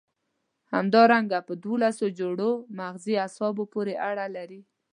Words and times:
همدارنګه 0.73 1.39
په 1.47 1.53
دوولس 1.63 1.97
جوړو 2.19 2.49
مغزي 2.79 3.15
عصبو 3.25 3.63
پورې 3.73 3.93
اړه 4.09 4.25
لري. 4.35 4.61